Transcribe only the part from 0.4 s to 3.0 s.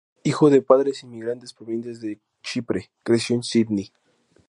de padres inmigrantes provenientes de Chipre,